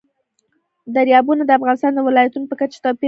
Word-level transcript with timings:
دریابونه 0.95 1.41
د 1.45 1.51
افغانستان 1.59 1.91
د 1.95 1.99
ولایاتو 2.07 2.49
په 2.49 2.55
کچه 2.61 2.77
توپیر 2.83 2.93
لري. 2.97 2.99